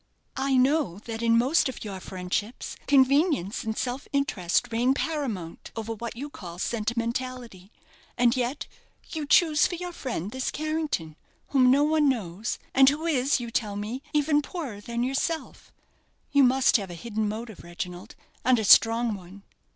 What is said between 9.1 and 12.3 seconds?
you choose for your friend this Carrington, whom no one